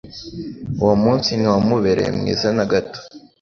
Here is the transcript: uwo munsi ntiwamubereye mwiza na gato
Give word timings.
uwo 0.81 0.95
munsi 1.03 1.29
ntiwamubereye 1.33 2.11
mwiza 2.19 2.47
na 2.57 2.65
gato 2.71 2.99